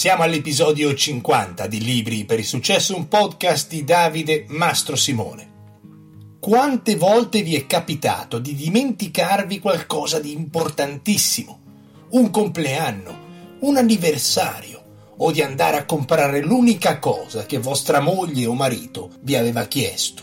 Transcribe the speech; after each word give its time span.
Siamo 0.00 0.22
all'episodio 0.22 0.94
50 0.94 1.66
di 1.66 1.84
Libri 1.84 2.24
per 2.24 2.38
il 2.38 2.46
successo, 2.46 2.96
un 2.96 3.06
podcast 3.06 3.68
di 3.68 3.84
Davide 3.84 4.46
Mastro 4.48 4.96
Simone. 4.96 6.38
Quante 6.40 6.96
volte 6.96 7.42
vi 7.42 7.54
è 7.54 7.66
capitato 7.66 8.38
di 8.38 8.54
dimenticarvi 8.54 9.58
qualcosa 9.58 10.18
di 10.18 10.32
importantissimo? 10.32 11.60
Un 12.12 12.30
compleanno, 12.30 13.58
un 13.60 13.76
anniversario 13.76 14.82
o 15.18 15.30
di 15.32 15.42
andare 15.42 15.76
a 15.76 15.84
comprare 15.84 16.40
l'unica 16.40 16.98
cosa 16.98 17.44
che 17.44 17.58
vostra 17.58 18.00
moglie 18.00 18.46
o 18.46 18.54
marito 18.54 19.10
vi 19.20 19.36
aveva 19.36 19.66
chiesto? 19.66 20.22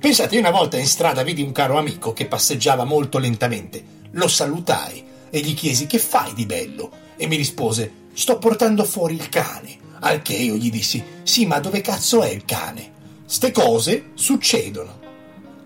Pensate, 0.00 0.36
una 0.36 0.50
volta 0.50 0.78
in 0.78 0.86
strada 0.88 1.22
vidi 1.22 1.42
un 1.42 1.52
caro 1.52 1.78
amico 1.78 2.12
che 2.12 2.26
passeggiava 2.26 2.82
molto 2.82 3.18
lentamente. 3.18 3.84
Lo 4.14 4.26
salutai 4.26 5.04
e 5.30 5.38
gli 5.38 5.54
chiesi 5.54 5.86
che 5.86 6.00
fai 6.00 6.34
di 6.34 6.44
bello 6.44 6.90
e 7.16 7.28
mi 7.28 7.36
rispose 7.36 8.00
sto 8.12 8.38
portando 8.38 8.84
fuori 8.84 9.14
il 9.14 9.28
cane. 9.28 9.78
Al 10.00 10.22
che 10.22 10.34
io 10.34 10.56
gli 10.56 10.70
dissi 10.70 11.02
sì 11.22 11.46
ma 11.46 11.60
dove 11.60 11.80
cazzo 11.80 12.22
è 12.22 12.28
il 12.28 12.44
cane? 12.44 12.90
Ste 13.24 13.50
cose 13.50 14.10
succedono. 14.14 15.00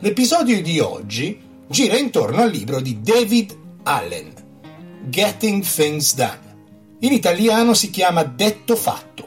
L'episodio 0.01 0.61
di 0.63 0.79
oggi 0.79 1.41
gira 1.69 1.97
intorno 1.97 2.43
al 2.43 2.51
libro 2.51 2.81
di 2.81 3.01
David 3.01 3.57
Allen, 3.85 4.33
Getting 5.09 5.65
Things 5.65 6.15
Done. 6.15 6.45
In 7.01 7.13
italiano 7.13 7.75
si 7.75 7.91
chiama 7.91 8.23
Detto 8.23 8.77
Fatto. 8.77 9.27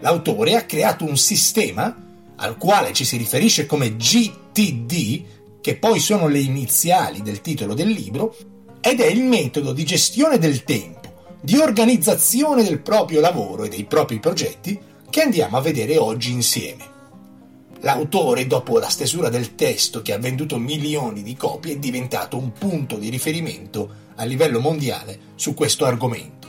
L'autore 0.00 0.56
ha 0.56 0.64
creato 0.64 1.04
un 1.04 1.16
sistema 1.16 1.94
al 2.36 2.56
quale 2.56 2.92
ci 2.92 3.04
si 3.04 3.16
riferisce 3.16 3.66
come 3.66 3.96
GTD, 3.96 5.22
che 5.60 5.76
poi 5.76 6.00
sono 6.00 6.26
le 6.26 6.38
iniziali 6.38 7.20
del 7.22 7.40
titolo 7.42 7.74
del 7.74 7.88
libro, 7.88 8.34
ed 8.80 9.00
è 9.00 9.06
il 9.06 9.22
metodo 9.22 9.72
di 9.72 9.84
gestione 9.84 10.38
del 10.38 10.64
tempo, 10.64 10.99
di 11.40 11.56
organizzazione 11.56 12.62
del 12.62 12.80
proprio 12.80 13.20
lavoro 13.20 13.64
e 13.64 13.68
dei 13.68 13.84
propri 13.84 14.18
progetti 14.18 14.78
che 15.08 15.22
andiamo 15.22 15.56
a 15.56 15.62
vedere 15.62 15.96
oggi 15.96 16.32
insieme. 16.32 16.88
L'autore, 17.80 18.46
dopo 18.46 18.78
la 18.78 18.90
stesura 18.90 19.30
del 19.30 19.54
testo 19.54 20.02
che 20.02 20.12
ha 20.12 20.18
venduto 20.18 20.58
milioni 20.58 21.22
di 21.22 21.34
copie, 21.34 21.74
è 21.74 21.78
diventato 21.78 22.36
un 22.36 22.52
punto 22.52 22.96
di 22.96 23.08
riferimento 23.08 24.08
a 24.16 24.24
livello 24.24 24.60
mondiale 24.60 25.18
su 25.34 25.54
questo 25.54 25.86
argomento. 25.86 26.48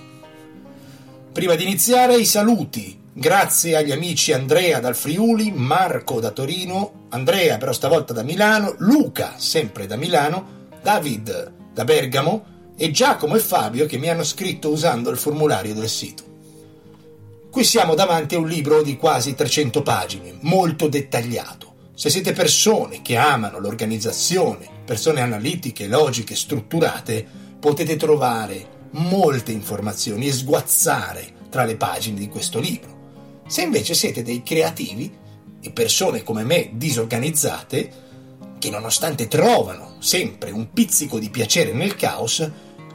Prima 1.31 1.55
di 1.55 1.63
iniziare 1.63 2.17
i 2.17 2.25
saluti, 2.25 2.99
grazie 3.13 3.77
agli 3.77 3.93
amici 3.93 4.33
Andrea 4.33 4.81
dal 4.81 4.95
Friuli, 4.95 5.51
Marco 5.51 6.19
da 6.19 6.31
Torino, 6.31 7.05
Andrea 7.09 7.57
però 7.57 7.71
stavolta 7.71 8.11
da 8.11 8.23
Milano, 8.23 8.75
Luca 8.79 9.35
sempre 9.37 9.87
da 9.87 9.95
Milano, 9.95 10.67
David 10.81 11.53
da 11.73 11.85
Bergamo 11.85 12.51
e 12.81 12.89
Giacomo 12.89 13.35
e 13.35 13.39
Fabio 13.39 13.85
che 13.85 13.99
mi 13.99 14.09
hanno 14.09 14.23
scritto 14.23 14.69
usando 14.69 15.11
il 15.11 15.17
formulario 15.17 15.75
del 15.75 15.87
sito. 15.87 16.23
Qui 17.51 17.63
siamo 17.63 17.93
davanti 17.93 18.33
a 18.33 18.39
un 18.39 18.47
libro 18.47 18.81
di 18.81 18.97
quasi 18.97 19.35
300 19.35 19.83
pagine, 19.83 20.35
molto 20.39 20.87
dettagliato. 20.87 21.75
Se 21.93 22.09
siete 22.09 22.33
persone 22.33 23.03
che 23.03 23.17
amano 23.17 23.59
l'organizzazione, 23.59 24.67
persone 24.83 25.21
analitiche, 25.21 25.85
logiche, 25.85 26.35
strutturate, 26.35 27.23
potete 27.59 27.97
trovare 27.97 28.65
molte 28.93 29.51
informazioni 29.51 30.25
e 30.25 30.33
sguazzare 30.33 31.33
tra 31.51 31.65
le 31.65 31.75
pagine 31.75 32.17
di 32.17 32.29
questo 32.29 32.59
libro. 32.59 33.41
Se 33.45 33.61
invece 33.61 33.93
siete 33.93 34.23
dei 34.23 34.41
creativi 34.41 35.13
e 35.61 35.69
persone 35.69 36.23
come 36.23 36.43
me 36.43 36.71
disorganizzate, 36.73 38.09
che 38.57 38.69
nonostante 38.71 39.27
trovano 39.27 39.97
sempre 39.99 40.49
un 40.49 40.71
pizzico 40.71 41.19
di 41.19 41.29
piacere 41.29 41.73
nel 41.73 41.95
caos, 41.95 42.49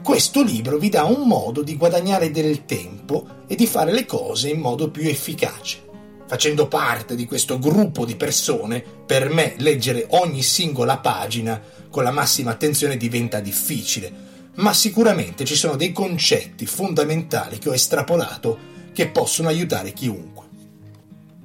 questo 0.07 0.41
libro 0.41 0.77
vi 0.77 0.87
dà 0.87 1.03
un 1.03 1.27
modo 1.27 1.61
di 1.61 1.75
guadagnare 1.75 2.31
del 2.31 2.63
tempo 2.63 3.43
e 3.45 3.55
di 3.55 3.67
fare 3.67 3.91
le 3.91 4.05
cose 4.05 4.47
in 4.47 4.61
modo 4.61 4.89
più 4.89 5.05
efficace. 5.05 5.79
Facendo 6.25 6.69
parte 6.69 7.13
di 7.13 7.25
questo 7.25 7.59
gruppo 7.59 8.05
di 8.05 8.15
persone, 8.15 8.81
per 9.05 9.29
me 9.29 9.55
leggere 9.57 10.07
ogni 10.11 10.43
singola 10.43 10.99
pagina 10.99 11.61
con 11.89 12.03
la 12.03 12.11
massima 12.11 12.51
attenzione 12.51 12.95
diventa 12.95 13.41
difficile, 13.41 14.09
ma 14.55 14.71
sicuramente 14.71 15.43
ci 15.43 15.55
sono 15.55 15.75
dei 15.75 15.91
concetti 15.91 16.65
fondamentali 16.65 17.57
che 17.57 17.67
ho 17.67 17.73
estrapolato 17.73 18.57
che 18.93 19.09
possono 19.09 19.49
aiutare 19.49 19.91
chiunque. 19.91 20.45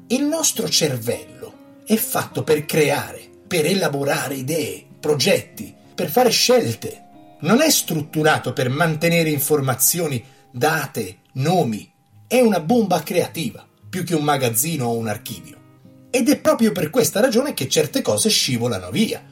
Il 0.06 0.22
nostro 0.22 0.68
cervello 0.68 1.80
è 1.84 1.96
fatto 1.96 2.44
per 2.44 2.64
creare, 2.64 3.28
per 3.44 3.66
elaborare 3.66 4.36
idee, 4.36 4.86
progetti, 5.00 5.74
per 5.96 6.08
fare 6.08 6.30
scelte 6.30 7.01
non 7.42 7.60
è 7.60 7.70
strutturato 7.70 8.52
per 8.52 8.68
mantenere 8.68 9.30
informazioni, 9.30 10.22
date, 10.50 11.18
nomi. 11.34 11.90
È 12.26 12.40
una 12.40 12.60
bomba 12.60 13.02
creativa, 13.02 13.66
più 13.88 14.04
che 14.04 14.14
un 14.14 14.24
magazzino 14.24 14.86
o 14.86 14.96
un 14.96 15.08
archivio. 15.08 15.60
Ed 16.10 16.28
è 16.28 16.38
proprio 16.38 16.72
per 16.72 16.90
questa 16.90 17.20
ragione 17.20 17.54
che 17.54 17.68
certe 17.68 18.02
cose 18.02 18.28
scivolano 18.28 18.90
via 18.90 19.22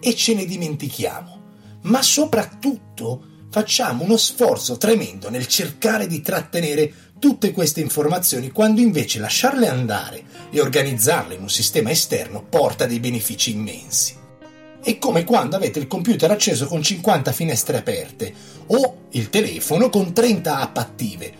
e 0.00 0.14
ce 0.14 0.34
ne 0.34 0.44
dimentichiamo. 0.44 1.38
Ma 1.82 2.02
soprattutto 2.02 3.24
facciamo 3.50 4.04
uno 4.04 4.16
sforzo 4.16 4.76
tremendo 4.76 5.30
nel 5.30 5.46
cercare 5.46 6.06
di 6.06 6.20
trattenere 6.20 6.92
tutte 7.18 7.52
queste 7.52 7.80
informazioni 7.80 8.50
quando 8.50 8.80
invece 8.80 9.18
lasciarle 9.18 9.68
andare 9.68 10.22
e 10.50 10.60
organizzarle 10.60 11.34
in 11.34 11.42
un 11.42 11.50
sistema 11.50 11.90
esterno 11.90 12.42
porta 12.42 12.86
dei 12.86 13.00
benefici 13.00 13.52
immensi. 13.52 14.19
È 14.82 14.96
come 14.96 15.24
quando 15.24 15.56
avete 15.56 15.78
il 15.78 15.86
computer 15.86 16.30
acceso 16.30 16.66
con 16.66 16.82
50 16.82 17.32
finestre 17.32 17.76
aperte 17.76 18.32
o 18.68 18.96
il 19.10 19.28
telefono 19.28 19.90
con 19.90 20.14
30 20.14 20.58
app 20.58 20.76
attive, 20.78 21.32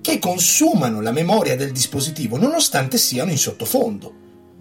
che 0.00 0.18
consumano 0.18 1.00
la 1.00 1.12
memoria 1.12 1.54
del 1.54 1.70
dispositivo 1.70 2.36
nonostante 2.36 2.98
siano 2.98 3.30
in 3.30 3.38
sottofondo. 3.38 4.14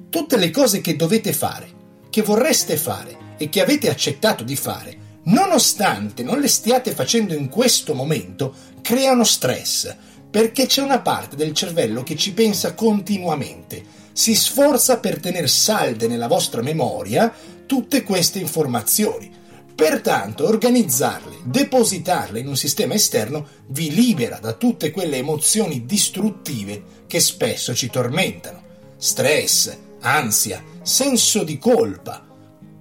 Tutte 0.10 0.38
le 0.38 0.52
cose 0.52 0.82
che 0.82 0.96
dovete 0.96 1.34
fare, 1.34 1.68
che 2.12 2.22
vorreste 2.22 2.78
fare 2.78 3.36
e 3.38 3.50
che 3.50 3.60
avete 3.60 3.90
accettato 3.90 4.44
di 4.44 4.56
fare, 4.56 4.96
nonostante 5.24 6.22
non 6.22 6.40
le 6.40 6.48
stiate 6.48 6.92
facendo 6.92 7.34
in 7.34 7.50
questo 7.50 7.96
momento, 7.96 8.54
creano 8.84 9.24
stress, 9.24 9.96
perché 10.30 10.68
c'è 10.68 10.84
una 10.84 11.00
parte 11.00 11.36
del 11.36 11.54
cervello 11.54 12.04
che 12.04 12.16
ci 12.16 12.34
pensa 12.34 12.76
continuamente, 12.76 13.84
si 14.12 14.36
sforza 14.36 15.00
per 15.00 15.20
tenere 15.20 15.48
salde 15.48 16.08
nella 16.08 16.28
vostra 16.28 16.62
memoria 16.62 17.34
tutte 17.68 18.02
queste 18.02 18.40
informazioni. 18.40 19.32
Pertanto 19.76 20.48
organizzarle, 20.48 21.36
depositarle 21.44 22.40
in 22.40 22.48
un 22.48 22.58
sistema 22.58 22.96
esterno 22.96 23.46
vi 23.68 23.94
libera 23.94 24.40
da 24.40 24.54
tutte 24.54 24.90
quelle 24.90 25.18
emozioni 25.18 25.86
distruttive 25.86 26.84
che 27.06 27.20
spesso 27.20 27.76
ci 27.76 27.92
tormentano. 27.92 28.64
Stress, 28.98 29.78
ansia, 30.00 30.64
senso 30.82 31.44
di 31.44 31.60
colpa 31.60 32.26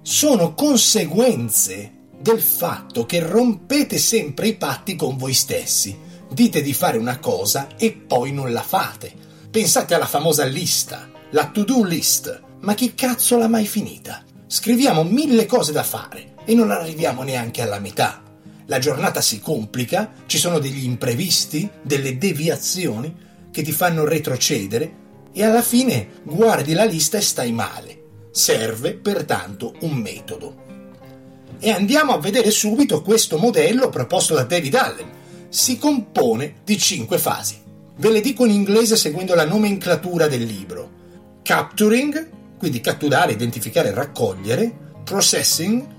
sono 0.01 0.55
conseguenze 0.55 1.91
del 2.19 2.41
fatto 2.41 3.05
che 3.05 3.19
rompete 3.19 3.99
sempre 3.99 4.47
i 4.47 4.55
patti 4.55 4.95
con 4.95 5.17
voi 5.17 5.33
stessi. 5.33 5.95
Dite 6.31 6.61
di 6.61 6.73
fare 6.73 6.97
una 6.97 7.19
cosa 7.19 7.67
e 7.77 7.91
poi 7.91 8.31
non 8.31 8.51
la 8.51 8.63
fate. 8.63 9.13
Pensate 9.51 9.93
alla 9.93 10.07
famosa 10.07 10.45
lista, 10.45 11.09
la 11.31 11.47
to-do 11.49 11.83
list. 11.83 12.41
Ma 12.61 12.73
chi 12.73 12.95
cazzo 12.95 13.37
l'ha 13.37 13.47
mai 13.47 13.67
finita? 13.67 14.23
Scriviamo 14.49 15.03
mille 15.03 15.45
cose 15.45 15.73
da 15.73 15.83
fare 15.83 16.35
e 16.45 16.53
non 16.55 16.71
arriviamo 16.71 17.23
neanche 17.23 17.61
alla 17.61 17.79
metà. 17.79 18.23
La 18.67 18.79
giornata 18.79 19.19
si 19.19 19.41
complica, 19.41 20.13
ci 20.25 20.37
sono 20.37 20.59
degli 20.59 20.85
imprevisti, 20.85 21.69
delle 21.81 22.17
deviazioni 22.17 23.13
che 23.51 23.61
ti 23.61 23.73
fanno 23.73 24.05
retrocedere 24.05 25.05
e 25.33 25.43
alla 25.43 25.61
fine 25.61 26.21
guardi 26.23 26.71
la 26.71 26.85
lista 26.85 27.17
e 27.17 27.21
stai 27.21 27.51
male. 27.51 28.03
Serve 28.31 28.93
pertanto 28.93 29.75
un 29.81 29.95
metodo. 29.95 30.63
E 31.59 31.69
andiamo 31.69 32.13
a 32.13 32.19
vedere 32.19 32.49
subito 32.49 33.01
questo 33.01 33.37
modello 33.37 33.89
proposto 33.89 34.33
da 34.33 34.43
David 34.43 34.75
Allen. 34.75 35.09
Si 35.49 35.77
compone 35.77 36.61
di 36.63 36.77
cinque 36.77 37.17
fasi. 37.17 37.57
Ve 37.97 38.11
le 38.11 38.21
dico 38.21 38.45
in 38.45 38.51
inglese 38.51 38.95
seguendo 38.95 39.35
la 39.35 39.45
nomenclatura 39.45 40.27
del 40.27 40.43
libro. 40.43 40.91
Capturing, 41.41 42.29
quindi 42.57 42.81
catturare, 42.81 43.33
identificare, 43.33 43.93
raccogliere, 43.93 44.85
processing, 45.03 45.95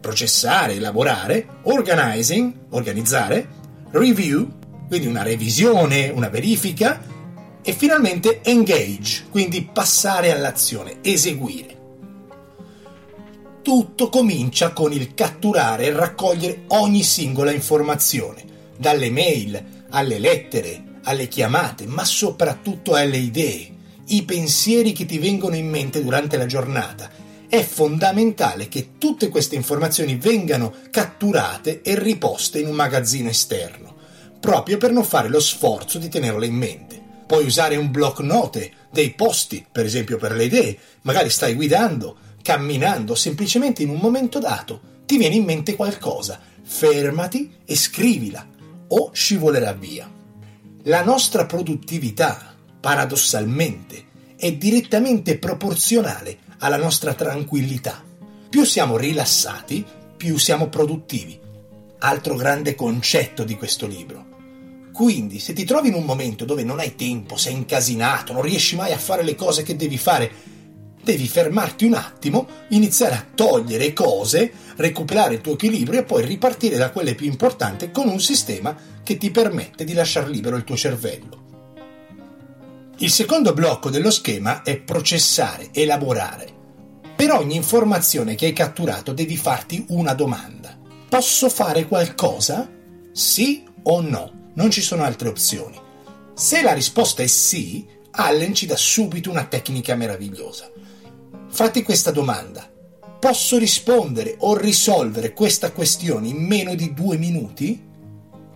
processare, 0.00 0.74
elaborare, 0.74 1.46
organizing, 1.62 2.52
organizzare, 2.70 3.48
review, 3.90 4.48
quindi 4.88 5.06
una 5.06 5.22
revisione, 5.22 6.08
una 6.10 6.28
verifica, 6.28 7.02
e 7.62 7.72
finalmente 7.72 8.42
engage, 8.44 9.24
quindi 9.30 9.68
passare 9.72 10.30
all'azione, 10.30 10.98
eseguire. 11.02 11.74
Tutto 13.62 14.08
comincia 14.08 14.70
con 14.70 14.92
il 14.92 15.14
catturare 15.14 15.86
e 15.86 15.92
raccogliere 15.92 16.64
ogni 16.68 17.02
singola 17.02 17.50
informazione, 17.50 18.44
dalle 18.76 19.10
mail 19.10 19.86
alle 19.90 20.18
lettere, 20.20 21.00
alle 21.02 21.26
chiamate, 21.26 21.86
ma 21.86 22.04
soprattutto 22.04 22.94
alle 22.94 23.16
idee 23.16 23.74
i 24.08 24.24
pensieri 24.24 24.92
che 24.92 25.06
ti 25.06 25.18
vengono 25.18 25.56
in 25.56 25.68
mente 25.68 26.02
durante 26.02 26.36
la 26.36 26.46
giornata. 26.46 27.10
È 27.48 27.62
fondamentale 27.62 28.68
che 28.68 28.90
tutte 28.98 29.28
queste 29.28 29.54
informazioni 29.54 30.16
vengano 30.16 30.74
catturate 30.90 31.82
e 31.82 31.98
riposte 31.98 32.58
in 32.58 32.68
un 32.68 32.74
magazzino 32.74 33.28
esterno, 33.28 33.94
proprio 34.40 34.78
per 34.78 34.92
non 34.92 35.04
fare 35.04 35.28
lo 35.28 35.40
sforzo 35.40 35.98
di 35.98 36.08
tenerle 36.08 36.46
in 36.46 36.54
mente. 36.54 37.04
puoi 37.26 37.44
usare 37.44 37.76
un 37.76 37.90
block 37.90 38.20
note, 38.20 38.72
dei 38.90 39.10
post-it, 39.10 39.66
per 39.70 39.84
esempio 39.84 40.16
per 40.16 40.32
le 40.32 40.44
idee, 40.44 40.78
magari 41.02 41.28
stai 41.28 41.54
guidando, 41.54 42.16
camminando, 42.40 43.14
semplicemente 43.14 43.82
in 43.82 43.90
un 43.90 43.98
momento 43.98 44.38
dato 44.38 44.94
ti 45.06 45.18
viene 45.18 45.34
in 45.36 45.44
mente 45.44 45.76
qualcosa, 45.76 46.40
fermati 46.62 47.52
e 47.64 47.76
scrivila 47.76 48.46
o 48.88 49.10
scivolerà 49.12 49.72
via. 49.72 50.10
La 50.84 51.02
nostra 51.02 51.46
produttività, 51.46 52.55
paradossalmente, 52.86 54.04
è 54.36 54.52
direttamente 54.52 55.38
proporzionale 55.38 56.38
alla 56.58 56.76
nostra 56.76 57.14
tranquillità. 57.14 58.00
Più 58.48 58.62
siamo 58.62 58.96
rilassati, 58.96 59.84
più 60.16 60.38
siamo 60.38 60.68
produttivi. 60.68 61.36
Altro 61.98 62.36
grande 62.36 62.76
concetto 62.76 63.42
di 63.42 63.56
questo 63.56 63.88
libro. 63.88 64.24
Quindi, 64.92 65.40
se 65.40 65.52
ti 65.52 65.64
trovi 65.64 65.88
in 65.88 65.94
un 65.94 66.04
momento 66.04 66.44
dove 66.44 66.62
non 66.62 66.78
hai 66.78 66.94
tempo, 66.94 67.36
sei 67.36 67.54
incasinato, 67.54 68.32
non 68.32 68.42
riesci 68.42 68.76
mai 68.76 68.92
a 68.92 68.98
fare 68.98 69.24
le 69.24 69.34
cose 69.34 69.64
che 69.64 69.74
devi 69.74 69.98
fare, 69.98 70.30
devi 71.02 71.26
fermarti 71.26 71.86
un 71.86 71.94
attimo, 71.94 72.46
iniziare 72.68 73.16
a 73.16 73.26
togliere 73.34 73.92
cose, 73.94 74.52
recuperare 74.76 75.34
il 75.34 75.40
tuo 75.40 75.54
equilibrio 75.54 75.98
e 75.98 76.04
poi 76.04 76.24
ripartire 76.24 76.76
da 76.76 76.92
quelle 76.92 77.16
più 77.16 77.26
importanti 77.26 77.90
con 77.90 78.06
un 78.06 78.20
sistema 78.20 78.76
che 79.02 79.16
ti 79.16 79.32
permette 79.32 79.82
di 79.82 79.92
lasciare 79.92 80.30
libero 80.30 80.54
il 80.54 80.62
tuo 80.62 80.76
cervello. 80.76 81.45
Il 82.98 83.10
secondo 83.10 83.52
blocco 83.52 83.90
dello 83.90 84.10
schema 84.10 84.62
è 84.62 84.78
processare, 84.78 85.68
elaborare. 85.70 86.50
Per 87.14 87.30
ogni 87.30 87.54
informazione 87.54 88.34
che 88.34 88.46
hai 88.46 88.54
catturato 88.54 89.12
devi 89.12 89.36
farti 89.36 89.84
una 89.88 90.14
domanda. 90.14 90.74
Posso 91.06 91.50
fare 91.50 91.86
qualcosa? 91.86 92.66
Sì 93.12 93.64
o 93.82 94.00
no? 94.00 94.50
Non 94.54 94.70
ci 94.70 94.80
sono 94.80 95.02
altre 95.02 95.28
opzioni. 95.28 95.78
Se 96.32 96.62
la 96.62 96.72
risposta 96.72 97.22
è 97.22 97.26
sì, 97.26 97.86
Allen 98.12 98.54
ci 98.54 98.64
dà 98.64 98.76
subito 98.76 99.28
una 99.28 99.44
tecnica 99.44 99.94
meravigliosa. 99.94 100.70
Fatti 101.50 101.82
questa 101.82 102.12
domanda. 102.12 102.66
Posso 103.20 103.58
rispondere 103.58 104.36
o 104.38 104.56
risolvere 104.56 105.34
questa 105.34 105.70
questione 105.70 106.28
in 106.28 106.42
meno 106.42 106.74
di 106.74 106.94
due 106.94 107.18
minuti? 107.18 107.78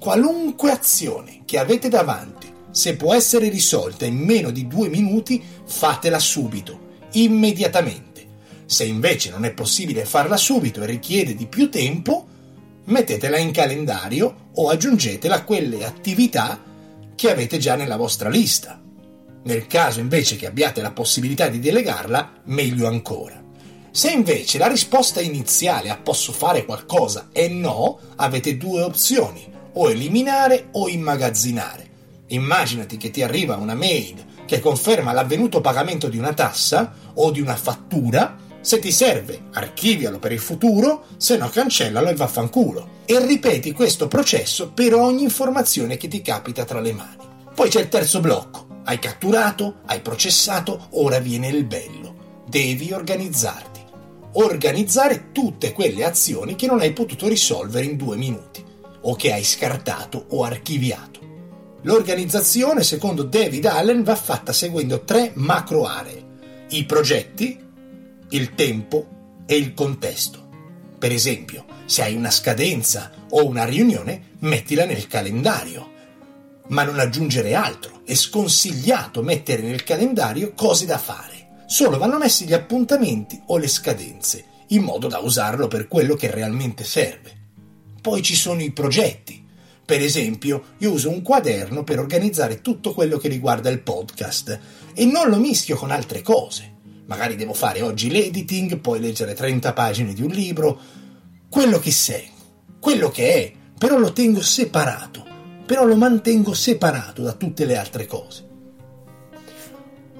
Qualunque 0.01 0.71
azione 0.71 1.43
che 1.45 1.59
avete 1.59 1.91
davanti 1.91 2.50
se 2.71 2.97
può 2.97 3.15
essere 3.15 3.49
risolta 3.49 4.05
in 4.05 4.17
meno 4.17 4.51
di 4.51 4.67
due 4.67 4.89
minuti, 4.89 5.43
fatela 5.65 6.19
subito, 6.19 6.89
immediatamente. 7.13 8.27
Se 8.67 8.85
invece 8.85 9.31
non 9.31 9.45
è 9.45 9.53
possibile 9.53 10.05
farla 10.05 10.37
subito 10.37 10.83
e 10.83 10.87
richiede 10.87 11.35
di 11.35 11.47
più 11.47 11.69
tempo, 11.71 12.27
mettetela 12.85 13.39
in 13.39 13.51
calendario 13.51 14.49
o 14.55 14.69
aggiungetela 14.69 15.37
a 15.37 15.45
quelle 15.45 15.85
attività 15.85 16.63
che 17.15 17.31
avete 17.31 17.59
già 17.59 17.75
nella 17.75 17.97
vostra 17.97 18.29
lista. 18.29 18.81
Nel 19.43 19.67
caso 19.67 20.01
invece 20.01 20.37
che 20.37 20.47
abbiate 20.47 20.83
la 20.83 20.93
possibilità 20.93 21.49
di 21.49 21.59
delegarla, 21.59 22.43
meglio 22.45 22.87
ancora. 22.87 23.43
Se 23.91 24.11
invece 24.11 24.59
la 24.59 24.69
risposta 24.69 25.21
iniziale 25.21 25.91
a 25.91 25.97
posso 25.97 26.33
fare 26.33 26.65
qualcosa 26.65 27.29
è 27.33 27.49
no, 27.49 27.99
avete 28.17 28.57
due 28.57 28.83
opzioni, 28.83 29.45
o 29.73 29.91
eliminare 29.91 30.69
o 30.73 30.89
immagazzinare. 30.89 31.90
Immaginati 32.33 32.97
che 32.97 33.11
ti 33.11 33.23
arriva 33.23 33.57
una 33.57 33.75
mail 33.75 34.25
che 34.47 34.61
conferma 34.61 35.13
l'avvenuto 35.13 35.61
pagamento 35.61 36.09
di 36.09 36.19
una 36.19 36.33
tassa 36.33 36.93
o 37.15 37.31
di 37.31 37.41
una 37.41 37.57
fattura. 37.57 38.37
Se 38.61 38.79
ti 38.79 38.93
serve, 38.93 39.47
archivialo 39.53 40.19
per 40.19 40.33
il 40.33 40.39
futuro, 40.39 41.07
se 41.17 41.37
no 41.37 41.49
cancellalo 41.49 42.09
e 42.09 42.15
vaffanculo. 42.15 42.99
E 43.05 43.25
ripeti 43.25 43.73
questo 43.73 44.07
processo 44.07 44.71
per 44.71 44.95
ogni 44.95 45.23
informazione 45.25 45.97
che 45.97 46.09
ti 46.09 46.23
capita 46.23 46.65
tra 46.65 46.81
le 46.81 46.93
mani. 46.93 47.25
Poi 47.55 47.69
c'è 47.69 47.81
il 47.81 47.89
terzo 47.89 48.21
blocco. 48.21 48.67
Hai 48.85 48.99
catturato, 48.99 49.81
hai 49.87 50.01
processato, 50.01 50.89
ora 50.91 51.19
viene 51.19 51.49
il 51.49 51.65
bello. 51.65 52.43
Devi 52.49 52.93
organizzarti. 52.93 53.81
Organizzare 54.35 55.33
tutte 55.33 55.73
quelle 55.73 56.05
azioni 56.05 56.55
che 56.55 56.67
non 56.67 56.79
hai 56.79 56.93
potuto 56.93 57.27
risolvere 57.27 57.87
in 57.87 57.97
due 57.97 58.17
minuti 58.17 58.65
o 59.03 59.17
che 59.17 59.33
hai 59.33 59.43
scartato 59.43 60.27
o 60.29 60.45
archiviato. 60.45 61.10
L'organizzazione, 61.83 62.83
secondo 62.83 63.23
David 63.23 63.65
Allen, 63.65 64.03
va 64.03 64.15
fatta 64.15 64.53
seguendo 64.53 65.03
tre 65.05 65.33
macro 65.35 65.87
aree: 65.87 66.25
i 66.71 66.85
progetti, 66.85 67.59
il 68.31 68.55
tempo 68.55 69.43
e 69.47 69.57
il 69.57 69.73
contesto. 69.73 70.49
Per 70.99 71.11
esempio, 71.11 71.65
se 71.87 72.03
hai 72.03 72.15
una 72.15 72.31
scadenza 72.31 73.11
o 73.31 73.47
una 73.47 73.65
riunione, 73.65 74.35
mettila 74.41 74.85
nel 74.85 75.07
calendario. 75.07 75.89
Ma 76.69 76.85
non 76.85 76.99
aggiungere 76.99 77.55
altro. 77.55 78.03
È 78.05 78.15
sconsigliato 78.15 79.23
mettere 79.23 79.63
nel 79.63 79.83
calendario 79.83 80.53
cose 80.55 80.85
da 80.85 80.99
fare. 80.99 81.65
Solo 81.67 81.97
vanno 81.97 82.19
messi 82.19 82.45
gli 82.45 82.53
appuntamenti 82.53 83.41
o 83.47 83.57
le 83.57 83.69
scadenze, 83.69 84.45
in 84.69 84.83
modo 84.83 85.09
da 85.09 85.19
usarlo 85.19 85.67
per 85.67 85.89
quello 85.89 86.15
che 86.15 86.31
realmente 86.31 86.85
serve. 86.85 87.33
Poi 88.03 88.21
ci 88.23 88.35
sono 88.37 88.61
i 88.61 88.71
progetti 88.71 89.49
per 89.91 90.03
esempio, 90.03 90.67
io 90.79 90.93
uso 90.93 91.11
un 91.11 91.21
quaderno 91.21 91.83
per 91.83 91.99
organizzare 91.99 92.61
tutto 92.61 92.95
quello 92.95 93.19
che 93.19 93.27
riguarda 93.27 93.71
il 93.71 93.81
podcast 93.81 94.61
e 94.95 95.05
non 95.05 95.29
lo 95.29 95.37
mischio 95.37 95.75
con 95.75 95.91
altre 95.91 96.23
cose. 96.23 96.75
Magari 97.07 97.35
devo 97.35 97.55
fare 97.55 97.83
oggi 97.83 98.09
l'editing, 98.09 98.79
poi 98.79 99.01
leggere 99.01 99.35
30 99.35 99.73
pagine 99.73 100.13
di 100.13 100.23
un 100.23 100.31
libro, 100.31 100.79
quello 101.49 101.81
che 101.81 101.91
sei, 101.91 102.25
quello 102.79 103.11
che 103.11 103.35
è, 103.35 103.53
però 103.77 103.99
lo 103.99 104.13
tengo 104.13 104.41
separato, 104.43 105.27
però 105.67 105.85
lo 105.85 105.97
mantengo 105.97 106.55
separato 106.55 107.23
da 107.23 107.33
tutte 107.33 107.65
le 107.65 107.77
altre 107.77 108.07
cose. 108.07 108.49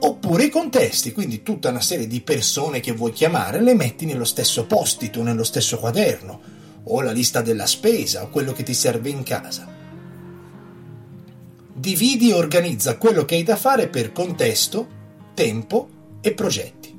Oppure 0.01 0.47
i 0.47 0.51
contesti, 0.51 1.13
quindi 1.13 1.45
tutta 1.45 1.69
una 1.69 1.81
serie 1.81 2.09
di 2.09 2.23
persone 2.23 2.81
che 2.81 2.91
vuoi 2.91 3.13
chiamare, 3.13 3.61
le 3.61 3.77
metti 3.77 4.05
nello 4.05 4.25
stesso 4.25 4.67
post-it 4.67 5.17
o 5.17 5.23
nello 5.23 5.45
stesso 5.45 5.79
quaderno 5.79 6.50
o 6.85 7.01
la 7.03 7.13
lista 7.13 7.43
della 7.43 7.67
spesa 7.67 8.23
o 8.23 8.31
quello 8.31 8.53
che 8.53 8.63
ti 8.63 8.75
serve 8.75 9.09
in 9.09 9.23
casa. 9.23 9.69
Dividi 11.73 12.31
e 12.31 12.35
organizza 12.35 12.97
quello 12.99 13.25
che 13.25 13.37
hai 13.37 13.43
da 13.43 13.57
fare 13.57 13.89
per 13.89 14.13
contesto, 14.13 14.87
tempo 15.35 15.89
e 16.21 16.33
progetti. 16.33 16.99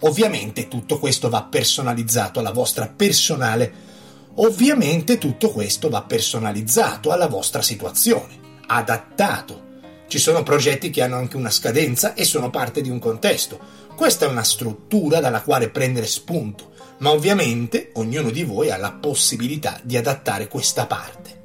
Ovviamente 0.00 0.68
tutto 0.68 0.98
questo 0.98 1.28
va 1.28 1.44
personalizzato 1.44 2.40
alla 2.40 2.50
vostra 2.50 2.88
personale. 2.88 3.90
Ovviamente 4.34 5.18
tutto 5.18 5.50
questo 5.50 5.88
va 5.88 6.02
personalizzato 6.02 7.12
alla 7.12 7.28
vostra 7.28 7.62
situazione, 7.62 8.38
adattato. 8.66 9.61
Ci 10.12 10.18
sono 10.18 10.42
progetti 10.42 10.90
che 10.90 11.00
hanno 11.00 11.16
anche 11.16 11.38
una 11.38 11.48
scadenza 11.48 12.12
e 12.12 12.24
sono 12.24 12.50
parte 12.50 12.82
di 12.82 12.90
un 12.90 12.98
contesto. 12.98 13.58
Questa 13.96 14.26
è 14.26 14.28
una 14.28 14.42
struttura 14.42 15.20
dalla 15.20 15.40
quale 15.40 15.70
prendere 15.70 16.06
spunto 16.06 16.72
ma 16.98 17.12
ovviamente 17.12 17.92
ognuno 17.94 18.28
di 18.28 18.42
voi 18.42 18.70
ha 18.70 18.76
la 18.76 18.92
possibilità 18.92 19.80
di 19.82 19.96
adattare 19.96 20.48
questa 20.48 20.84
parte. 20.84 21.44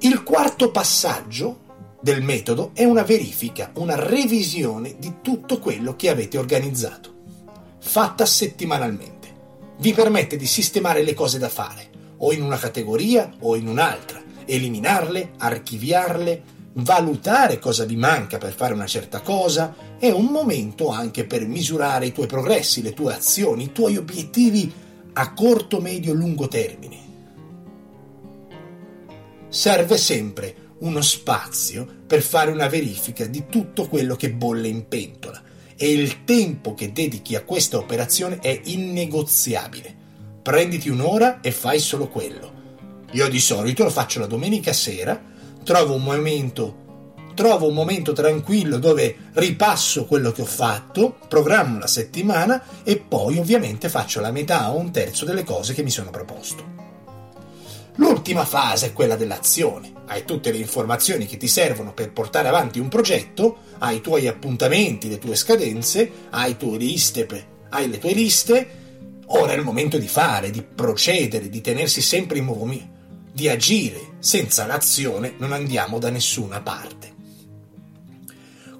Il 0.00 0.24
quarto 0.24 0.72
passaggio 0.72 1.60
del 2.00 2.20
metodo 2.20 2.72
è 2.74 2.82
una 2.82 3.04
verifica, 3.04 3.70
una 3.74 3.94
revisione 3.94 4.96
di 4.98 5.18
tutto 5.22 5.60
quello 5.60 5.94
che 5.94 6.10
avete 6.10 6.38
organizzato, 6.38 7.14
fatta 7.78 8.26
settimanalmente. 8.26 9.34
Vi 9.78 9.92
permette 9.92 10.36
di 10.36 10.46
sistemare 10.46 11.04
le 11.04 11.14
cose 11.14 11.38
da 11.38 11.48
fare, 11.48 11.90
o 12.16 12.32
in 12.32 12.42
una 12.42 12.58
categoria 12.58 13.32
o 13.38 13.54
in 13.54 13.68
un'altra, 13.68 14.20
eliminarle, 14.44 15.34
archiviarle, 15.38 16.54
valutare 16.76 17.58
cosa 17.58 17.84
vi 17.84 17.96
manca 17.96 18.38
per 18.38 18.52
fare 18.52 18.74
una 18.74 18.86
certa 18.86 19.20
cosa, 19.20 19.74
è 19.98 20.10
un 20.10 20.26
momento 20.26 20.88
anche 20.88 21.24
per 21.24 21.46
misurare 21.46 22.06
i 22.06 22.12
tuoi 22.12 22.26
progressi, 22.26 22.82
le 22.82 22.92
tue 22.92 23.14
azioni, 23.14 23.64
i 23.64 23.72
tuoi 23.72 23.96
obiettivi 23.96 24.72
a 25.14 25.32
corto, 25.32 25.80
medio 25.80 26.12
e 26.12 26.16
lungo 26.16 26.48
termine. 26.48 27.04
Serve 29.48 29.96
sempre 29.96 30.64
uno 30.80 31.00
spazio 31.00 31.86
per 32.06 32.20
fare 32.20 32.50
una 32.50 32.68
verifica 32.68 33.24
di 33.24 33.46
tutto 33.48 33.88
quello 33.88 34.14
che 34.14 34.30
bolle 34.30 34.68
in 34.68 34.86
pentola 34.86 35.42
e 35.74 35.90
il 35.90 36.24
tempo 36.24 36.74
che 36.74 36.92
dedichi 36.92 37.34
a 37.36 37.44
questa 37.44 37.78
operazione 37.78 38.38
è 38.40 38.60
innegoziabile. 38.64 39.94
Prenditi 40.42 40.90
un'ora 40.90 41.40
e 41.40 41.52
fai 41.52 41.78
solo 41.78 42.08
quello. 42.08 42.52
Io 43.12 43.28
di 43.28 43.40
solito 43.40 43.84
lo 43.84 43.90
faccio 43.90 44.20
la 44.20 44.26
domenica 44.26 44.74
sera 44.74 45.34
trovo 45.66 45.94
un 45.94 46.04
momento 46.04 46.84
trovo 47.34 47.68
un 47.68 47.74
momento 47.74 48.14
tranquillo 48.14 48.78
dove 48.78 49.14
ripasso 49.34 50.06
quello 50.06 50.32
che 50.32 50.40
ho 50.40 50.46
fatto, 50.46 51.18
programmo 51.28 51.78
la 51.78 51.86
settimana 51.86 52.62
e 52.82 52.96
poi 52.96 53.36
ovviamente 53.36 53.90
faccio 53.90 54.20
la 54.20 54.30
metà 54.30 54.72
o 54.72 54.78
un 54.78 54.90
terzo 54.90 55.26
delle 55.26 55.44
cose 55.44 55.74
che 55.74 55.82
mi 55.82 55.90
sono 55.90 56.08
proposto. 56.08 56.64
L'ultima 57.96 58.46
fase 58.46 58.86
è 58.86 58.92
quella 58.94 59.16
dell'azione. 59.16 59.92
Hai 60.06 60.24
tutte 60.24 60.50
le 60.50 60.56
informazioni 60.56 61.26
che 61.26 61.36
ti 61.36 61.46
servono 61.46 61.92
per 61.92 62.10
portare 62.10 62.48
avanti 62.48 62.78
un 62.78 62.88
progetto, 62.88 63.58
hai 63.78 63.96
i 63.96 64.00
tuoi 64.00 64.28
appuntamenti, 64.28 65.10
le 65.10 65.18
tue 65.18 65.34
scadenze, 65.34 66.10
hai, 66.30 66.56
tue 66.56 66.78
liste, 66.78 67.26
hai 67.68 67.90
le 67.90 67.98
tue 67.98 68.12
liste. 68.12 68.68
Ora 69.26 69.52
è 69.52 69.56
il 69.56 69.62
momento 69.62 69.98
di 69.98 70.08
fare, 70.08 70.50
di 70.50 70.62
procedere, 70.62 71.50
di 71.50 71.60
tenersi 71.60 72.00
sempre 72.00 72.38
in 72.38 72.44
movimento, 72.46 72.94
di 73.32 73.48
agire. 73.48 74.14
Senza 74.26 74.66
l'azione 74.66 75.34
non 75.38 75.52
andiamo 75.52 76.00
da 76.00 76.10
nessuna 76.10 76.60
parte. 76.60 77.14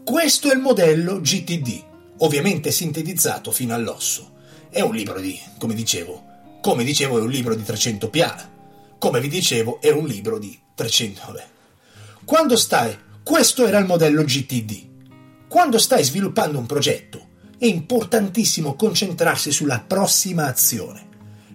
Questo 0.02 0.50
è 0.50 0.54
il 0.54 0.58
modello 0.58 1.20
GTD, 1.20 1.84
ovviamente 2.18 2.72
sintetizzato 2.72 3.52
fino 3.52 3.72
all'osso. 3.72 4.32
È 4.68 4.80
un 4.80 4.92
libro 4.92 5.20
di, 5.20 5.38
come 5.56 5.74
dicevo, 5.74 6.20
come 6.60 6.82
dicevo 6.82 7.18
è 7.18 7.20
un 7.20 7.30
libro 7.30 7.54
di 7.54 7.62
300 7.62 8.10
PA. 8.10 8.50
Come 8.98 9.20
vi 9.20 9.28
dicevo 9.28 9.80
è 9.80 9.92
un 9.92 10.06
libro 10.06 10.40
di 10.40 10.58
300... 10.74 11.22
Vabbè. 11.26 11.46
Quando 12.24 12.56
stai... 12.56 12.98
Questo 13.22 13.68
era 13.68 13.78
il 13.78 13.86
modello 13.86 14.24
GTD. 14.24 15.46
Quando 15.46 15.78
stai 15.78 16.02
sviluppando 16.02 16.58
un 16.58 16.66
progetto 16.66 17.24
è 17.56 17.66
importantissimo 17.66 18.74
concentrarsi 18.74 19.52
sulla 19.52 19.78
prossima 19.78 20.46
azione. 20.46 21.06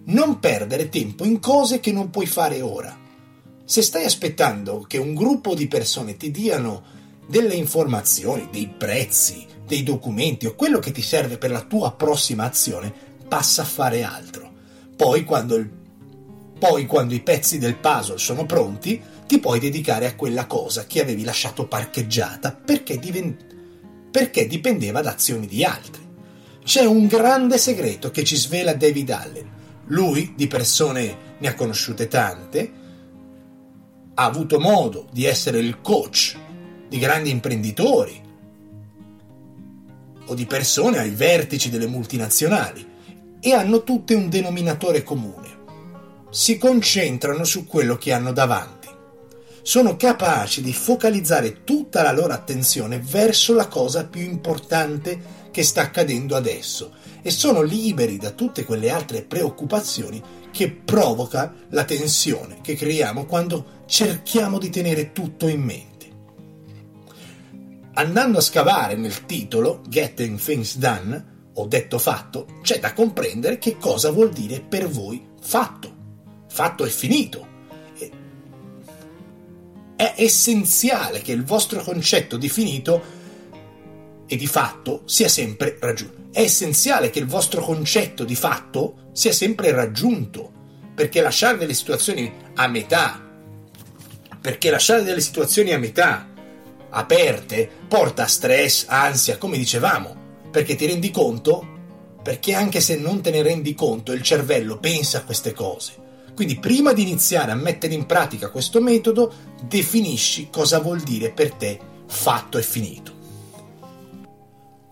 Non 0.05 0.39
perdere 0.39 0.87
tempo 0.87 1.25
in 1.25 1.41
cose 1.41 1.81
che 1.81 1.91
non 1.91 2.09
puoi 2.09 2.25
fare 2.25 2.61
ora. 2.61 3.00
Se 3.65 3.81
stai 3.81 4.05
aspettando 4.05 4.85
che 4.87 4.97
un 4.97 5.13
gruppo 5.13 5.55
di 5.55 5.67
persone 5.67 6.17
ti 6.17 6.31
diano 6.31 6.83
delle 7.27 7.53
informazioni, 7.53 8.49
dei 8.51 8.67
prezzi, 8.67 9.45
dei 9.65 9.83
documenti 9.83 10.45
o 10.45 10.55
quello 10.55 10.79
che 10.79 10.91
ti 10.91 11.01
serve 11.01 11.37
per 11.37 11.51
la 11.51 11.61
tua 11.61 11.93
prossima 11.93 12.43
azione, 12.43 12.93
passa 13.27 13.61
a 13.61 13.65
fare 13.65 14.03
altro. 14.03 14.51
Poi 14.95 15.23
quando, 15.23 15.55
il, 15.55 15.69
poi 16.59 16.85
quando 16.85 17.13
i 17.13 17.21
pezzi 17.21 17.57
del 17.57 17.77
puzzle 17.77 18.17
sono 18.17 18.45
pronti, 18.45 19.01
ti 19.25 19.39
puoi 19.39 19.59
dedicare 19.59 20.07
a 20.07 20.15
quella 20.15 20.45
cosa 20.45 20.85
che 20.85 21.01
avevi 21.01 21.23
lasciato 21.23 21.65
parcheggiata 21.67 22.51
perché, 22.53 22.99
divent- 22.99 23.45
perché 24.11 24.45
dipendeva 24.45 25.01
da 25.01 25.11
azioni 25.11 25.47
di 25.47 25.63
altri. 25.63 26.09
C'è 26.63 26.83
un 26.83 27.07
grande 27.07 27.57
segreto 27.57 28.11
che 28.11 28.25
ci 28.25 28.35
svela 28.35 28.73
David 28.73 29.09
Allen. 29.09 29.49
Lui, 29.85 30.33
di 30.35 30.47
persone, 30.47 31.17
ne 31.37 31.47
ha 31.47 31.55
conosciute 31.55 32.09
tante, 32.09 32.71
ha 34.13 34.25
avuto 34.25 34.59
modo 34.59 35.07
di 35.11 35.25
essere 35.25 35.59
il 35.59 35.81
coach 35.81 36.37
di 36.87 36.99
grandi 36.99 37.29
imprenditori 37.29 38.21
o 40.25 40.33
di 40.33 40.45
persone 40.45 40.99
ai 40.99 41.11
vertici 41.11 41.69
delle 41.69 41.87
multinazionali 41.87 42.87
e 43.39 43.53
hanno 43.53 43.83
tutte 43.83 44.13
un 44.13 44.29
denominatore 44.29 45.03
comune. 45.03 45.59
Si 46.29 46.57
concentrano 46.57 47.43
su 47.43 47.65
quello 47.65 47.97
che 47.97 48.13
hanno 48.13 48.31
davanti. 48.31 48.87
Sono 49.63 49.95
capaci 49.95 50.61
di 50.61 50.73
focalizzare 50.73 51.63
tutta 51.63 52.01
la 52.01 52.11
loro 52.11 52.33
attenzione 52.33 52.99
verso 52.99 53.53
la 53.53 53.67
cosa 53.67 54.05
più 54.05 54.21
importante 54.21 55.39
che 55.51 55.63
sta 55.63 55.81
accadendo 55.81 56.35
adesso 56.35 56.93
e 57.21 57.29
sono 57.29 57.61
liberi 57.61 58.17
da 58.17 58.31
tutte 58.31 58.63
quelle 58.63 58.89
altre 58.89 59.21
preoccupazioni 59.21 60.21
che 60.51 60.69
provoca 60.69 61.53
la 61.69 61.85
tensione 61.85 62.59
che 62.61 62.75
creiamo 62.75 63.25
quando 63.25 63.79
cerchiamo 63.85 64.59
di 64.59 64.69
tenere 64.69 65.11
tutto 65.11 65.47
in 65.47 65.61
mente. 65.61 65.89
Andando 67.93 68.37
a 68.37 68.41
scavare 68.41 68.95
nel 68.95 69.25
titolo 69.25 69.81
Getting 69.87 70.39
Things 70.39 70.77
Done, 70.77 71.25
ho 71.53 71.65
detto 71.65 71.99
fatto, 71.99 72.45
c'è 72.61 72.79
da 72.79 72.93
comprendere 72.93 73.57
che 73.57 73.77
cosa 73.77 74.11
vuol 74.11 74.31
dire 74.31 74.61
per 74.61 74.87
voi 74.87 75.25
fatto. 75.41 75.93
Fatto 76.47 76.85
è 76.85 76.89
finito. 76.89 77.47
È 79.95 80.13
essenziale 80.17 81.21
che 81.21 81.31
il 81.31 81.43
vostro 81.43 81.81
concetto 81.83 82.37
di 82.37 82.49
finito 82.49 83.19
e 84.31 84.37
di 84.37 84.47
fatto 84.47 85.01
sia 85.03 85.27
sempre 85.27 85.75
raggiunto. 85.81 86.29
È 86.31 86.39
essenziale 86.39 87.09
che 87.09 87.19
il 87.19 87.25
vostro 87.25 87.61
concetto 87.61 88.23
di 88.23 88.35
fatto 88.35 89.09
sia 89.11 89.33
sempre 89.33 89.71
raggiunto, 89.71 90.49
perché 90.95 91.19
lasciare 91.19 91.57
delle 91.57 91.73
situazioni 91.73 92.31
a 92.55 92.67
metà, 92.67 93.21
perché 94.39 94.69
lasciare 94.69 95.03
delle 95.03 95.19
situazioni 95.19 95.73
a 95.73 95.77
metà 95.77 96.29
aperte 96.91 97.69
porta 97.89 98.25
stress, 98.25 98.85
ansia, 98.87 99.37
come 99.37 99.57
dicevamo, 99.57 100.15
perché 100.49 100.75
ti 100.75 100.85
rendi 100.85 101.11
conto, 101.11 101.67
perché 102.23 102.53
anche 102.53 102.79
se 102.79 102.95
non 102.95 103.19
te 103.19 103.31
ne 103.31 103.41
rendi 103.41 103.75
conto, 103.75 104.13
il 104.13 104.21
cervello 104.21 104.77
pensa 104.77 105.17
a 105.17 105.23
queste 105.25 105.51
cose. 105.51 105.91
Quindi 106.33 106.57
prima 106.57 106.93
di 106.93 107.01
iniziare 107.01 107.51
a 107.51 107.55
mettere 107.55 107.95
in 107.95 108.05
pratica 108.05 108.49
questo 108.49 108.79
metodo, 108.79 109.33
definisci 109.61 110.47
cosa 110.49 110.79
vuol 110.79 111.01
dire 111.01 111.31
per 111.31 111.51
te 111.51 111.77
fatto 112.07 112.57
e 112.57 112.63
finito. 112.63 113.10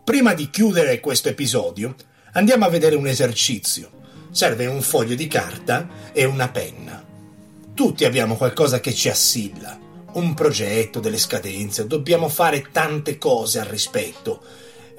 Prima 0.09 0.33
di 0.33 0.49
chiudere 0.49 0.99
questo 0.99 1.29
episodio, 1.29 1.93
andiamo 2.31 2.65
a 2.65 2.69
vedere 2.69 2.95
un 2.95 3.05
esercizio. 3.05 3.91
Serve 4.31 4.65
un 4.65 4.81
foglio 4.81 5.13
di 5.13 5.27
carta 5.27 5.87
e 6.13 6.25
una 6.25 6.49
penna. 6.49 7.05
Tutti 7.75 8.05
abbiamo 8.05 8.35
qualcosa 8.35 8.79
che 8.79 8.91
ci 8.91 9.07
assilla 9.07 9.77
un 10.13 10.33
progetto, 10.33 10.99
delle 10.99 11.19
scadenze, 11.19 11.85
dobbiamo 11.85 12.27
fare 12.27 12.69
tante 12.71 13.19
cose 13.19 13.59
al 13.59 13.67
rispetto, 13.67 14.41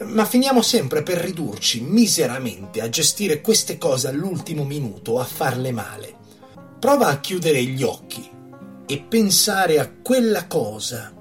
ma 0.04 0.24
finiamo 0.24 0.62
sempre 0.62 1.02
per 1.02 1.18
ridurci 1.18 1.80
miseramente 1.80 2.80
a 2.80 2.88
gestire 2.88 3.40
queste 3.40 3.78
cose 3.78 4.06
all'ultimo 4.06 4.62
minuto 4.62 5.18
a 5.18 5.24
farle 5.24 5.72
male. 5.72 6.14
Prova 6.78 7.08
a 7.08 7.18
chiudere 7.18 7.64
gli 7.64 7.82
occhi 7.82 8.30
e 8.86 8.98
pensare 9.00 9.80
a 9.80 9.90
quella 9.90 10.46
cosa 10.46 11.12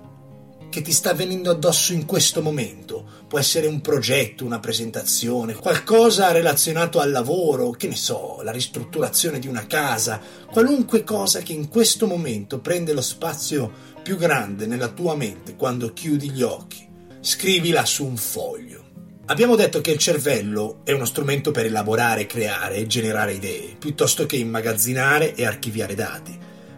che 0.69 0.81
ti 0.83 0.91
sta 0.91 1.15
venendo 1.15 1.49
addosso 1.49 1.91
in 1.93 2.05
questo 2.05 2.43
momento. 2.43 2.98
Può 3.29 3.37
essere 3.37 3.67
un 3.67 3.79
progetto, 3.79 4.43
una 4.43 4.59
presentazione, 4.59 5.53
qualcosa 5.53 6.31
relazionato 6.31 6.99
al 6.99 7.11
lavoro, 7.11 7.69
che 7.69 7.87
ne 7.87 7.95
so, 7.95 8.39
la 8.41 8.49
ristrutturazione 8.49 9.37
di 9.37 9.47
una 9.47 9.67
casa, 9.67 10.19
qualunque 10.51 11.03
cosa 11.03 11.41
che 11.41 11.53
in 11.53 11.69
questo 11.69 12.07
momento 12.07 12.59
prende 12.59 12.91
lo 12.91 13.01
spazio 13.01 13.71
più 14.01 14.17
grande 14.17 14.65
nella 14.65 14.87
tua 14.87 15.15
mente 15.15 15.55
quando 15.55 15.93
chiudi 15.93 16.31
gli 16.31 16.41
occhi. 16.41 16.89
Scrivila 17.19 17.85
su 17.85 18.03
un 18.03 18.17
foglio. 18.17 18.83
Abbiamo 19.27 19.55
detto 19.55 19.79
che 19.79 19.91
il 19.91 19.99
cervello 19.99 20.79
è 20.83 20.91
uno 20.91 21.05
strumento 21.05 21.51
per 21.51 21.65
elaborare, 21.65 22.25
creare 22.25 22.77
e 22.77 22.87
generare 22.87 23.33
idee, 23.33 23.75
piuttosto 23.77 24.25
che 24.25 24.37
immagazzinare 24.37 25.35
e 25.35 25.45
archiviare 25.45 25.93
dati. 25.93 26.35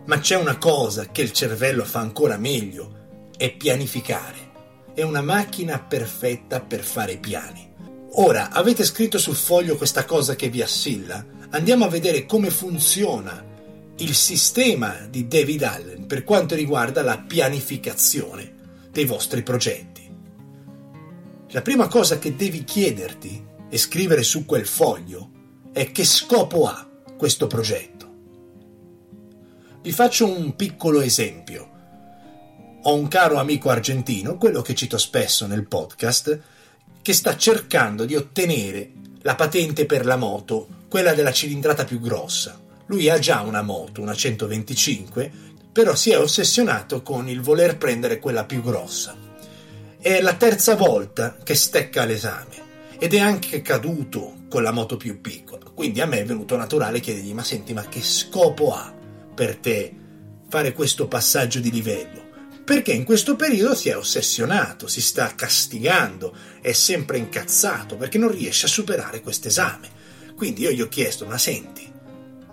Ma 0.08 0.20
c'è 0.20 0.36
una 0.36 0.58
cosa 0.58 1.06
che 1.06 1.22
il 1.22 1.32
cervello 1.32 1.86
fa 1.86 2.00
ancora 2.00 2.36
meglio, 2.36 3.30
è 3.38 3.50
pianificare. 3.56 4.41
È 4.94 5.04
una 5.04 5.22
macchina 5.22 5.80
perfetta 5.80 6.60
per 6.60 6.84
fare 6.84 7.18
piani. 7.18 7.70
Ora, 8.16 8.50
avete 8.50 8.84
scritto 8.84 9.18
sul 9.18 9.36
foglio 9.36 9.78
questa 9.78 10.04
cosa 10.04 10.36
che 10.36 10.50
vi 10.50 10.62
assilla? 10.62 11.26
Andiamo 11.52 11.86
a 11.86 11.90
vedere 11.90 12.26
come 12.26 12.50
funziona 12.50 13.46
il 13.98 14.14
sistema 14.14 15.08
di 15.10 15.28
David 15.28 15.64
Allen 15.64 16.08
per 16.08 16.26
quanto 16.26 16.56
riguarda 16.56 17.04
la 17.04 17.18
pianificazione 17.20 18.54
dei 18.92 19.06
vostri 19.06 19.44
progetti. 19.44 20.10
La 21.52 21.62
prima 21.62 21.88
cosa 21.88 22.20
che 22.20 22.36
devi 22.36 22.66
chiederti 22.66 23.46
e 23.70 23.78
scrivere 23.78 24.24
su 24.24 24.46
quel 24.46 24.68
foglio 24.68 25.30
è 25.72 25.92
che 25.92 26.04
scopo 26.04 26.66
ha 26.68 26.86
questo 27.18 27.48
progetto. 27.48 28.10
Vi 29.82 29.92
faccio 29.94 30.30
un 30.30 30.56
piccolo 30.58 31.00
esempio. 31.00 31.71
Ho 32.84 32.96
un 32.96 33.08
caro 33.08 33.38
amico 33.38 33.70
argentino, 33.70 34.38
quello 34.38 34.64
che 34.64 34.74
cito 34.74 34.98
spesso 34.98 35.46
nel 35.46 35.68
podcast, 35.68 36.40
che 37.04 37.14
sta 37.14 37.38
cercando 37.38 38.06
di 38.06 38.16
ottenere 38.16 38.92
la 39.22 39.36
patente 39.36 39.86
per 39.86 40.04
la 40.04 40.16
moto, 40.16 40.68
quella 40.90 41.14
della 41.14 41.32
cilindrata 41.32 41.86
più 41.86 42.00
grossa. 42.00 42.60
Lui 42.88 43.08
ha 43.08 43.20
già 43.20 43.42
una 43.42 43.62
moto, 43.62 44.02
una 44.02 44.16
125, 44.16 45.32
però 45.72 45.94
si 45.94 46.10
è 46.10 46.18
ossessionato 46.18 47.04
con 47.04 47.30
il 47.30 47.42
voler 47.42 47.78
prendere 47.78 48.18
quella 48.18 48.46
più 48.46 48.64
grossa. 48.64 49.16
È 50.00 50.20
la 50.20 50.34
terza 50.34 50.76
volta 50.76 51.38
che 51.44 51.54
stecca 51.54 52.04
l'esame 52.04 52.70
ed 52.98 53.14
è 53.14 53.20
anche 53.20 53.62
caduto 53.62 54.46
con 54.50 54.64
la 54.64 54.72
moto 54.72 54.98
più 54.98 55.22
piccola. 55.22 55.66
Quindi 55.72 56.02
a 56.02 56.08
me 56.08 56.22
è 56.22 56.26
venuto 56.26 56.58
naturale 56.58 57.00
chiedergli: 57.00 57.34
Ma 57.34 57.44
senti, 57.44 57.74
ma 57.74 57.86
che 57.88 58.02
scopo 58.02 58.74
ha 58.74 58.92
per 59.36 59.58
te 59.58 59.96
fare 60.50 60.74
questo 60.74 61.08
passaggio 61.08 61.60
di 61.60 61.70
livello? 61.70 62.21
Perché 62.72 62.94
in 62.94 63.04
questo 63.04 63.36
periodo 63.36 63.76
si 63.76 63.90
è 63.90 63.98
ossessionato, 63.98 64.88
si 64.88 65.02
sta 65.02 65.36
castigando, 65.36 66.34
è 66.62 66.72
sempre 66.72 67.18
incazzato 67.18 67.98
perché 67.98 68.18
non 68.18 68.32
riesce 68.32 68.66
a 68.66 68.70
superare 68.70 69.20
questo 69.20 69.50
esame. 69.50 69.90
Quindi 70.38 70.62
io 70.62 70.72
gli 70.72 70.80
ho 70.80 70.88
chiesto, 70.88 71.26
ma 71.26 71.38
senti, 71.38 71.92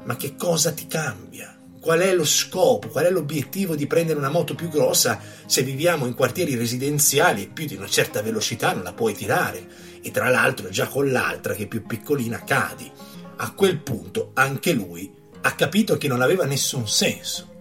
ma 0.03 0.17
che 0.17 0.35
cosa 0.35 0.73
ti 0.73 0.89
cambia? 0.89 1.57
Qual 1.81 2.01
è 2.01 2.13
lo 2.13 2.25
scopo, 2.25 2.89
qual 2.89 3.05
è 3.05 3.13
l'obiettivo 3.13 3.77
di 3.77 3.87
prendere 3.87 4.19
una 4.19 4.29
moto 4.29 4.57
più 4.57 4.69
grossa 4.69 5.21
se 5.47 5.63
viviamo 5.63 6.05
in 6.05 6.15
quartieri 6.15 6.57
residenziali 6.57 7.45
e 7.45 7.51
più 7.55 7.67
di 7.67 7.77
una 7.77 7.87
certa 7.87 8.21
velocità 8.21 8.73
non 8.73 8.83
la 8.83 8.93
puoi 8.93 9.15
tirare? 9.15 9.69
E 10.03 10.11
tra 10.11 10.31
l'altro 10.31 10.69
già 10.69 10.89
con 10.89 11.13
l'altra 11.13 11.55
che 11.55 11.63
è 11.63 11.69
più 11.69 11.87
piccolina 11.87 12.43
cadi. 12.43 12.91
A 13.37 13.53
quel 13.53 13.79
punto 13.79 14.33
anche 14.35 14.73
lui 14.73 15.15
ha 15.43 15.55
capito 15.55 15.97
che 15.97 16.09
non 16.09 16.23
aveva 16.23 16.45
nessun 16.45 16.89
senso. 16.89 17.58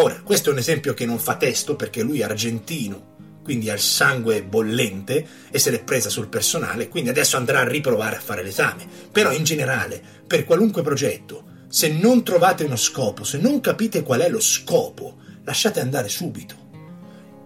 Ora, 0.00 0.18
questo 0.24 0.48
è 0.48 0.52
un 0.52 0.58
esempio 0.58 0.94
che 0.94 1.04
non 1.04 1.18
fa 1.18 1.36
testo 1.36 1.76
perché 1.76 2.00
lui 2.00 2.20
è 2.20 2.22
argentino, 2.22 3.40
quindi 3.42 3.68
ha 3.68 3.74
il 3.74 3.80
sangue 3.80 4.42
bollente 4.42 5.26
e 5.50 5.58
se 5.58 5.70
l'è 5.70 5.84
presa 5.84 6.08
sul 6.08 6.28
personale, 6.28 6.88
quindi 6.88 7.10
adesso 7.10 7.36
andrà 7.36 7.60
a 7.60 7.68
riprovare 7.68 8.16
a 8.16 8.20
fare 8.20 8.42
l'esame. 8.42 8.86
Però 9.12 9.30
in 9.30 9.44
generale, 9.44 10.02
per 10.26 10.46
qualunque 10.46 10.80
progetto, 10.80 11.44
se 11.68 11.88
non 11.88 12.24
trovate 12.24 12.64
uno 12.64 12.76
scopo, 12.76 13.24
se 13.24 13.36
non 13.36 13.60
capite 13.60 14.02
qual 14.02 14.20
è 14.20 14.30
lo 14.30 14.40
scopo, 14.40 15.18
lasciate 15.44 15.80
andare 15.80 16.08
subito. 16.08 16.54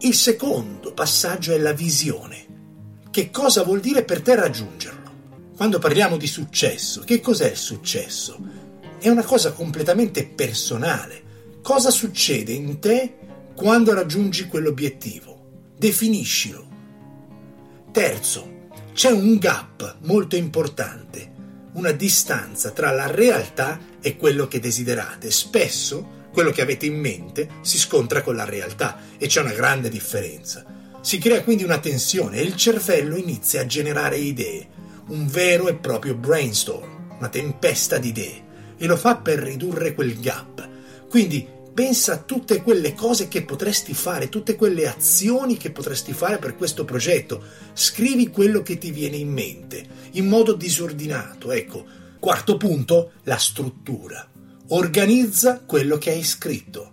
Il 0.02 0.14
secondo 0.14 0.92
passaggio 0.92 1.52
è 1.52 1.58
la 1.58 1.73
visione. 1.73 2.46
Che 3.11 3.30
cosa 3.32 3.64
vuol 3.64 3.80
dire 3.80 4.04
per 4.04 4.23
te 4.23 4.37
raggiungerlo? 4.37 5.11
Quando 5.56 5.80
parliamo 5.80 6.16
di 6.16 6.28
successo, 6.28 7.00
che 7.00 7.20
cos'è 7.20 7.50
il 7.50 7.56
successo? 7.56 8.38
È 9.00 9.08
una 9.08 9.25
cosa 9.25 9.50
completamente 9.50 10.25
personale. 10.25 11.24
Cosa 11.64 11.88
succede 11.88 12.52
in 12.52 12.78
te 12.78 13.14
quando 13.56 13.94
raggiungi 13.94 14.49
quell'obiettivo? 14.49 15.73
Definiscilo. 15.78 16.68
Terzo, 17.90 18.66
c'è 18.92 19.11
un 19.11 19.38
gap 19.38 19.97
molto 20.00 20.37
importante, 20.37 21.33
una 21.73 21.92
distanza 21.92 22.71
tra 22.73 22.90
la 22.90 23.06
realtà 23.06 23.80
e 24.02 24.18
quello 24.18 24.47
che 24.47 24.61
desiderate. 24.61 25.30
Spesso 25.30 26.28
quello 26.35 26.50
che 26.50 26.61
avete 26.61 26.85
in 26.85 27.00
mente 27.00 27.49
si 27.62 27.78
scontra 27.78 28.21
con 28.21 28.37
la 28.37 28.44
realtà 28.44 28.99
e 29.16 29.26
c'è 29.26 29.40
una 29.40 29.54
grande 29.54 29.88
differenza. 29.88 30.66
Si 31.00 31.16
crea 31.16 31.42
quindi 31.42 31.64
una 31.64 31.78
tensione 31.78 32.37
e 32.37 32.42
il 32.42 32.56
cervello 32.56 33.16
inizia 33.16 33.62
a 33.62 33.66
generare 33.66 34.18
idee, 34.18 34.68
un 35.06 35.26
vero 35.28 35.68
e 35.68 35.76
proprio 35.76 36.14
brainstorm, 36.14 37.16
una 37.16 37.30
tempesta 37.30 37.97
di 37.97 38.09
idee, 38.09 38.44
e 38.76 38.85
lo 38.85 38.99
fa 38.99 39.16
per 39.16 39.38
ridurre 39.38 39.94
quel 39.94 40.21
gap. 40.21 40.73
Quindi 41.14 41.47
pensa 41.73 42.14
a 42.14 42.18
tutte 42.18 42.61
quelle 42.61 42.92
cose 42.92 43.28
che 43.28 43.44
potresti 43.44 43.94
fare, 43.94 44.28
tutte 44.28 44.56
quelle 44.56 44.88
azioni 44.88 45.56
che 45.56 45.71
potresti 45.71 46.12
fare 46.12 46.38
per 46.38 46.56
questo 46.56 46.85
progetto. 46.85 47.40
Scrivi 47.73 48.30
quello 48.30 48.62
che 48.62 48.78
ti 48.78 48.90
viene 48.90 49.18
in 49.18 49.30
mente, 49.30 49.87
in 50.14 50.26
modo 50.26 50.54
disordinato. 50.54 51.52
Ecco, 51.52 51.85
quarto 52.18 52.56
punto, 52.56 53.12
la 53.23 53.37
struttura. 53.37 54.28
Organizza 54.71 55.61
quello 55.61 55.99
che 55.99 56.11
hai 56.11 56.25
scritto. 56.25 56.90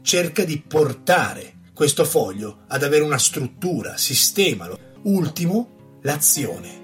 Cerca 0.00 0.42
di 0.44 0.58
portare 0.58 1.56
questo 1.74 2.06
foglio 2.06 2.60
ad 2.66 2.82
avere 2.82 3.02
una 3.04 3.18
struttura, 3.18 3.98
sistemalo. 3.98 4.78
Ultimo, 5.02 5.98
l'azione. 6.00 6.80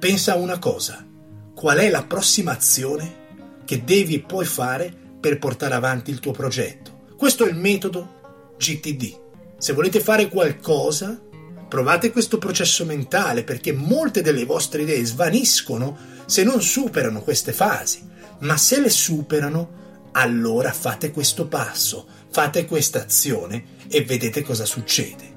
Pensa 0.00 0.32
a 0.32 0.38
una 0.38 0.58
cosa. 0.58 1.06
Qual 1.54 1.78
è 1.78 1.88
la 1.88 2.02
prossima 2.02 2.50
azione 2.50 3.62
che 3.64 3.84
devi 3.84 4.18
puoi 4.18 4.46
fare 4.46 5.06
per 5.20 5.38
portare 5.38 5.74
avanti 5.74 6.10
il 6.10 6.20
tuo 6.20 6.32
progetto? 6.32 7.06
Questo 7.16 7.44
è 7.44 7.48
il 7.48 7.56
metodo 7.56 8.54
GTD. 8.56 9.26
Se 9.58 9.72
volete 9.72 10.00
fare 10.00 10.28
qualcosa, 10.28 11.20
provate 11.68 12.10
questo 12.10 12.38
processo 12.38 12.84
mentale 12.84 13.44
perché 13.44 13.72
molte 13.72 14.22
delle 14.22 14.44
vostre 14.44 14.82
idee 14.82 15.04
svaniscono 15.04 15.96
se 16.26 16.44
non 16.44 16.62
superano 16.62 17.22
queste 17.22 17.52
fasi 17.52 18.08
ma 18.40 18.56
se 18.56 18.80
le 18.80 18.90
superano, 18.90 19.76
allora 20.12 20.72
fate 20.72 21.10
questo 21.10 21.46
passo, 21.46 22.06
fate 22.30 22.66
questa 22.66 23.02
azione 23.02 23.76
e 23.88 24.02
vedete 24.04 24.42
cosa 24.42 24.64
succede. 24.64 25.36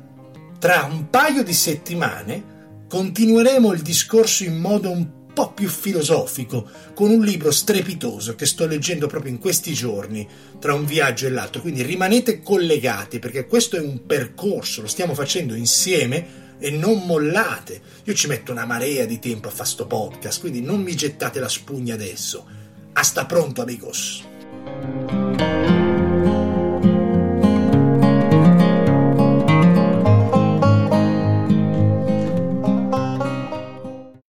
Tra 0.59 0.83
un 0.83 1.09
paio 1.09 1.43
di 1.43 1.53
settimane 1.53 2.59
continueremo 2.87 3.71
il 3.73 3.81
discorso 3.81 4.43
in 4.43 4.59
modo 4.59 4.91
un 4.91 5.20
po' 5.33 5.51
più 5.51 5.67
filosofico, 5.67 6.69
con 6.93 7.09
un 7.09 7.23
libro 7.23 7.51
strepitoso 7.51 8.35
che 8.35 8.45
sto 8.45 8.65
leggendo 8.65 9.07
proprio 9.07 9.31
in 9.31 9.39
questi 9.39 9.73
giorni, 9.73 10.27
tra 10.59 10.73
un 10.73 10.85
viaggio 10.85 11.27
e 11.27 11.29
l'altro. 11.29 11.61
Quindi 11.61 11.83
rimanete 11.83 12.41
collegati 12.41 13.19
perché 13.19 13.47
questo 13.47 13.77
è 13.77 13.79
un 13.79 14.05
percorso, 14.05 14.81
lo 14.81 14.87
stiamo 14.87 15.13
facendo 15.13 15.55
insieme 15.55 16.39
e 16.59 16.71
non 16.71 17.05
mollate. 17.05 17.81
Io 18.03 18.13
ci 18.13 18.27
metto 18.27 18.51
una 18.51 18.65
marea 18.65 19.05
di 19.05 19.19
tempo 19.19 19.47
a 19.47 19.51
fare 19.51 19.69
sto 19.69 19.87
podcast, 19.87 20.39
quindi 20.39 20.61
non 20.61 20.81
mi 20.81 20.95
gettate 20.95 21.39
la 21.39 21.49
spugna 21.49 21.95
adesso 21.95 22.45
Hasta 22.93 23.25
pronto 23.25 23.61
amigos. 23.61 24.23